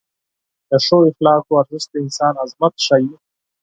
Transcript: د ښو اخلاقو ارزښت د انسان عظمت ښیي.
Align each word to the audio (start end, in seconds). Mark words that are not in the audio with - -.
د 0.69 0.71
ښو 0.85 0.97
اخلاقو 1.09 1.59
ارزښت 1.63 1.89
د 1.91 1.95
انسان 2.03 2.33
عظمت 2.43 2.73
ښیي. 2.85 3.13